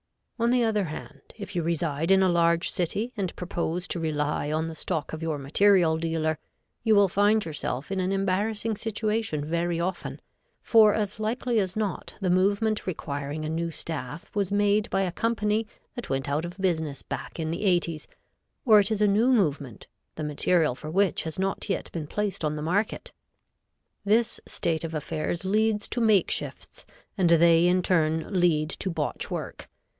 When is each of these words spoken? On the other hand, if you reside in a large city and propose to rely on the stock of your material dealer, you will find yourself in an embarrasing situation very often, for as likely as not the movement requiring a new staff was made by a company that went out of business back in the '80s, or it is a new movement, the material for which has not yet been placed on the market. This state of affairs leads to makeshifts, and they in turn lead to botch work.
On 0.39 0.49
the 0.49 0.63
other 0.63 0.85
hand, 0.85 1.21
if 1.37 1.55
you 1.55 1.61
reside 1.61 2.09
in 2.09 2.23
a 2.23 2.27
large 2.27 2.71
city 2.71 3.13
and 3.15 3.35
propose 3.35 3.87
to 3.89 3.99
rely 3.99 4.51
on 4.51 4.65
the 4.65 4.73
stock 4.73 5.13
of 5.13 5.21
your 5.21 5.37
material 5.37 5.95
dealer, 5.97 6.39
you 6.83 6.95
will 6.95 7.07
find 7.07 7.45
yourself 7.45 7.91
in 7.91 7.99
an 7.99 8.11
embarrasing 8.11 8.75
situation 8.75 9.45
very 9.45 9.79
often, 9.79 10.19
for 10.63 10.95
as 10.95 11.19
likely 11.19 11.59
as 11.59 11.75
not 11.75 12.15
the 12.19 12.31
movement 12.31 12.87
requiring 12.87 13.45
a 13.45 13.49
new 13.49 13.69
staff 13.69 14.35
was 14.35 14.51
made 14.51 14.89
by 14.89 15.01
a 15.03 15.11
company 15.11 15.67
that 15.93 16.09
went 16.09 16.27
out 16.27 16.45
of 16.45 16.57
business 16.57 17.03
back 17.03 17.39
in 17.39 17.51
the 17.51 17.61
'80s, 17.63 18.07
or 18.65 18.79
it 18.79 18.89
is 18.89 19.01
a 19.01 19.07
new 19.07 19.31
movement, 19.31 19.85
the 20.15 20.23
material 20.23 20.73
for 20.73 20.89
which 20.89 21.21
has 21.21 21.37
not 21.37 21.69
yet 21.69 21.91
been 21.91 22.07
placed 22.07 22.43
on 22.43 22.55
the 22.55 22.63
market. 22.63 23.13
This 24.03 24.39
state 24.47 24.83
of 24.83 24.95
affairs 24.95 25.45
leads 25.45 25.87
to 25.89 26.01
makeshifts, 26.01 26.85
and 27.15 27.29
they 27.29 27.67
in 27.67 27.83
turn 27.83 28.33
lead 28.39 28.71
to 28.71 28.89
botch 28.89 29.29
work. 29.29 29.69